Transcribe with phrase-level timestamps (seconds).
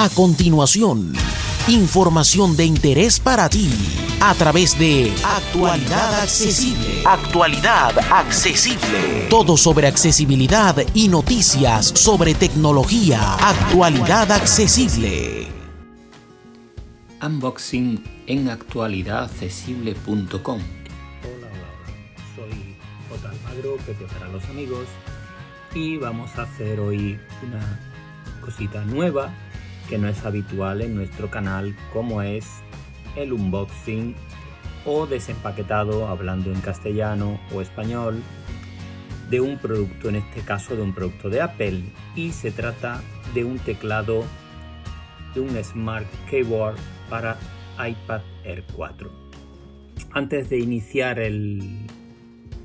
[0.00, 1.12] A continuación,
[1.66, 3.68] información de interés para ti
[4.20, 7.02] a través de Actualidad Accesible.
[7.04, 9.26] Actualidad Accesible.
[9.28, 13.34] Todo sobre accesibilidad y noticias sobre tecnología.
[13.40, 15.48] Actualidad Accesible.
[17.20, 20.38] Unboxing en actualidadaccesible.com.
[20.38, 20.62] Hola,
[21.24, 21.66] hola, hola.
[22.36, 22.76] Soy
[23.10, 23.30] J.
[23.30, 24.86] Almagro, Pepe para los amigos,
[25.74, 27.80] y vamos a hacer hoy una
[28.40, 29.34] cosita nueva
[29.88, 32.46] que no es habitual en nuestro canal como es
[33.16, 34.14] el unboxing
[34.84, 38.22] o desempaquetado hablando en castellano o español
[39.30, 41.82] de un producto, en este caso de un producto de Apple
[42.16, 43.02] y se trata
[43.34, 44.24] de un teclado
[45.34, 46.76] de un Smart Keyboard
[47.10, 47.36] para
[47.78, 49.10] iPad Air 4.
[50.12, 51.86] Antes de iniciar el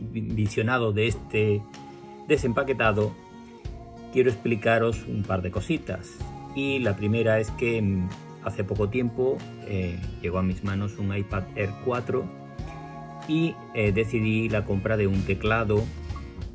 [0.00, 1.62] visionado de este
[2.26, 3.12] desempaquetado,
[4.12, 6.18] quiero explicaros un par de cositas
[6.58, 8.08] y la primera es que mm,
[8.42, 12.24] hace poco tiempo eh, llegó a mis manos un iPad Air 4
[13.28, 15.84] y eh, decidí la compra de un teclado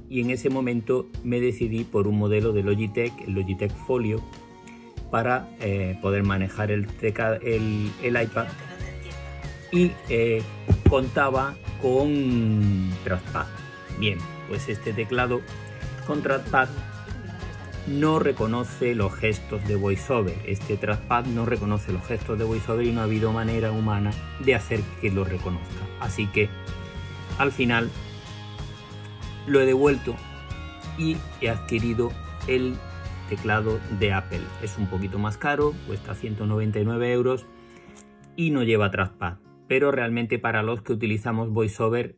[0.09, 4.21] y en ese momento me decidí por un modelo de Logitech, el Logitech Folio,
[5.09, 8.47] para eh, poder manejar el, el, el iPad
[9.71, 9.91] y
[10.89, 13.45] contaba con trackpad.
[13.99, 14.17] Bien,
[14.49, 15.39] pues este teclado
[16.05, 16.67] con trackpad
[17.87, 20.35] no reconoce los gestos de VoiceOver.
[20.45, 24.55] Este trackpad no reconoce los gestos de VoiceOver y no ha habido manera humana de
[24.55, 25.85] hacer que lo reconozca.
[25.99, 26.49] Así que
[27.37, 27.89] al final
[29.47, 30.15] lo he devuelto
[30.97, 32.11] y he adquirido
[32.47, 32.75] el
[33.29, 34.41] teclado de Apple.
[34.61, 37.45] Es un poquito más caro, cuesta 199 euros
[38.35, 39.37] y no lleva trackpad.
[39.67, 42.17] Pero realmente para los que utilizamos VoiceOver,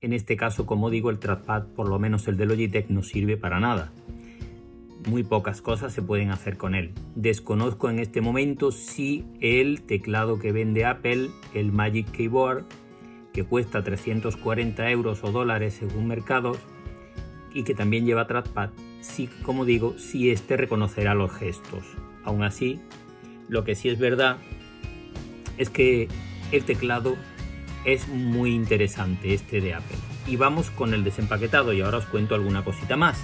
[0.00, 3.36] en este caso, como digo, el trackpad, por lo menos el de Logitech, no sirve
[3.36, 3.92] para nada
[5.08, 6.92] muy pocas cosas se pueden hacer con él.
[7.14, 12.64] Desconozco en este momento si el teclado que vende Apple, el Magic Keyboard,
[13.32, 16.58] que cuesta 340 euros o dólares según mercados
[17.52, 18.70] y que también lleva trackpad,
[19.00, 21.84] si, como digo, si este reconocerá los gestos.
[22.24, 22.80] Aún así,
[23.48, 24.38] lo que sí es verdad
[25.58, 26.08] es que
[26.52, 27.16] el teclado
[27.84, 29.96] es muy interesante, este de Apple.
[30.26, 33.22] Y vamos con el desempaquetado y ahora os cuento alguna cosita más.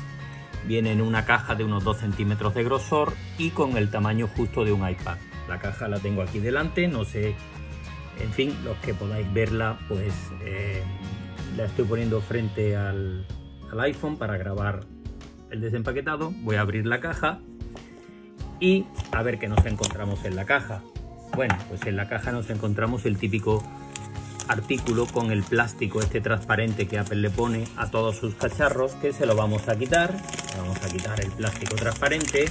[0.66, 4.64] Viene en una caja de unos 2 centímetros de grosor y con el tamaño justo
[4.64, 5.16] de un iPad.
[5.48, 7.36] La caja la tengo aquí delante, no sé,
[8.20, 10.12] en fin, los que podáis verla, pues
[10.42, 10.82] eh,
[11.56, 13.26] la estoy poniendo frente al,
[13.70, 14.84] al iPhone para grabar
[15.50, 16.32] el desempaquetado.
[16.42, 17.40] Voy a abrir la caja
[18.58, 20.82] y a ver qué nos encontramos en la caja.
[21.34, 23.62] Bueno, pues en la caja nos encontramos el típico
[24.48, 29.12] artículo con el plástico este transparente que Apple le pone a todos sus cacharros que
[29.12, 30.16] se lo vamos a quitar.
[30.56, 32.46] Vamos a quitar el plástico transparente.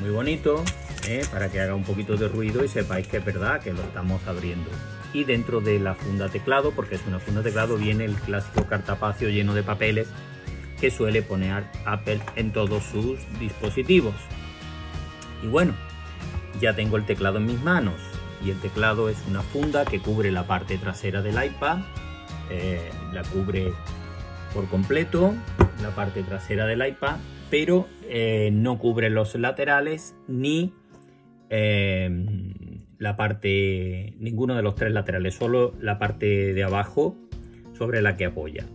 [0.00, 0.62] Muy bonito
[1.06, 1.24] ¿eh?
[1.30, 4.26] para que haga un poquito de ruido y sepáis que es verdad que lo estamos
[4.26, 4.70] abriendo.
[5.12, 9.28] Y dentro de la funda teclado porque es una funda teclado viene el clásico cartapacio
[9.28, 10.08] lleno de papeles
[10.80, 14.14] que suele poner Apple en todos sus dispositivos.
[15.42, 15.74] Y bueno
[16.60, 17.96] ya tengo el teclado en mis manos
[18.44, 21.78] y el teclado es una funda que cubre la parte trasera del iPad,
[22.50, 23.72] eh, la cubre
[24.52, 25.34] por completo
[25.82, 27.16] la parte trasera del iPad,
[27.50, 30.72] pero eh, no cubre los laterales ni
[31.50, 32.10] eh,
[32.98, 37.16] la parte, ninguno de los tres laterales, solo la parte de abajo
[37.76, 38.66] sobre la que apoya.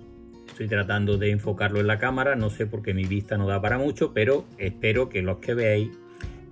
[0.47, 3.61] Estoy tratando de enfocarlo en la cámara, no sé por qué mi vista no da
[3.61, 5.89] para mucho, pero espero que los que veáis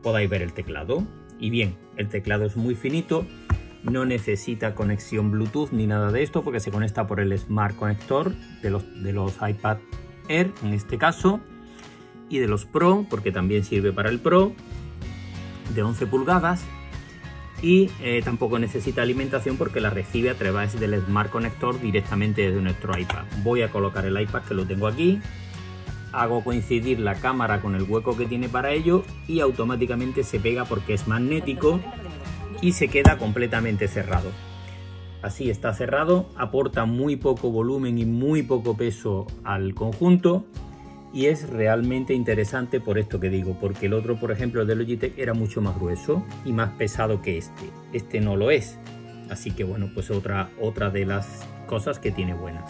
[0.01, 1.03] podáis ver el teclado.
[1.39, 3.25] Y bien, el teclado es muy finito,
[3.83, 8.33] no necesita conexión Bluetooth ni nada de esto porque se conecta por el Smart Connector
[8.61, 9.77] de los, de los iPad
[10.27, 11.39] Air en este caso
[12.29, 14.53] y de los Pro porque también sirve para el Pro
[15.73, 16.65] de 11 pulgadas
[17.61, 22.61] y eh, tampoco necesita alimentación porque la recibe a través del Smart Connector directamente desde
[22.61, 23.23] nuestro iPad.
[23.43, 25.21] Voy a colocar el iPad que lo tengo aquí
[26.21, 30.65] hago coincidir la cámara con el hueco que tiene para ello y automáticamente se pega
[30.65, 31.79] porque es magnético
[32.61, 34.31] y se queda completamente cerrado.
[35.21, 40.45] Así está cerrado, aporta muy poco volumen y muy poco peso al conjunto
[41.15, 44.75] y es realmente interesante por esto que digo, porque el otro, por ejemplo, el de
[44.75, 47.63] Logitech era mucho más grueso y más pesado que este.
[47.93, 48.77] Este no lo es.
[49.29, 52.69] Así que bueno, pues otra, otra de las cosas que tiene buenas.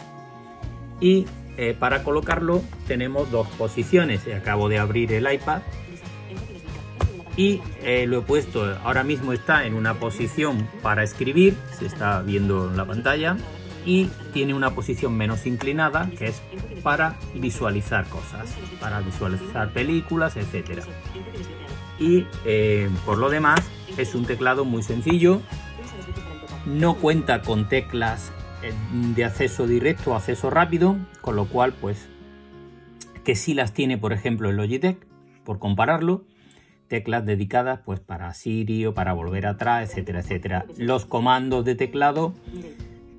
[1.01, 1.25] Y
[1.57, 4.21] eh, para colocarlo tenemos dos posiciones.
[4.27, 5.61] Acabo de abrir el iPad
[7.37, 12.21] y eh, lo he puesto, ahora mismo está en una posición para escribir, se está
[12.21, 13.35] viendo en la pantalla,
[13.85, 16.41] y tiene una posición menos inclinada que es
[16.81, 18.49] para visualizar cosas,
[18.79, 20.83] para visualizar películas, etc.
[21.99, 23.59] y eh, por lo demás
[23.97, 25.41] es un teclado muy sencillo,
[26.65, 28.31] no cuenta con teclas
[29.13, 32.07] de acceso directo o acceso rápido, con lo cual pues
[33.23, 35.05] que sí las tiene por ejemplo el Logitech,
[35.43, 36.25] por compararlo,
[36.87, 40.65] teclas dedicadas pues para Siri o para volver atrás, etcétera, etcétera.
[40.77, 42.33] Los comandos de teclado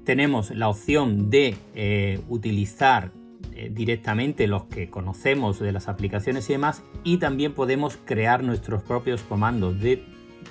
[0.05, 3.11] tenemos la opción de eh, utilizar
[3.55, 8.83] eh, directamente los que conocemos de las aplicaciones y demás y también podemos crear nuestros
[8.83, 10.05] propios comandos de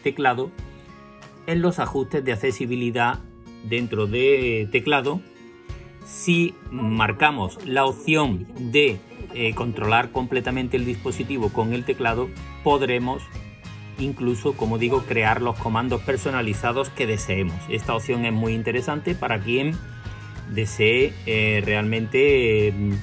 [0.04, 0.52] teclado
[1.48, 3.20] en los ajustes de accesibilidad
[3.70, 5.22] dentro de teclado
[6.06, 9.00] si marcamos la opción de
[9.34, 12.30] eh, controlar completamente el dispositivo con el teclado
[12.64, 13.24] podremos
[13.98, 19.40] incluso como digo crear los comandos personalizados que deseemos esta opción es muy interesante para
[19.40, 19.76] quien
[20.54, 22.94] desee eh, realmente mm,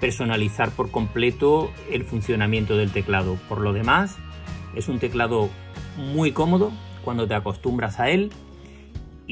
[0.00, 3.36] personalizar por completo el funcionamiento del teclado.
[3.48, 4.16] Por lo demás,
[4.74, 5.50] es un teclado
[5.96, 6.72] muy cómodo
[7.04, 8.30] cuando te acostumbras a él.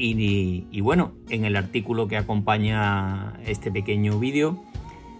[0.01, 4.63] Y, bueno, en el artículo que acompaña este pequeño vídeo